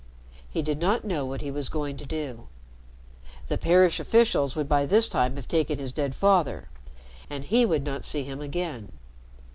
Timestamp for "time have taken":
5.07-5.77